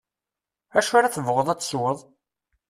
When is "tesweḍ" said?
1.59-1.99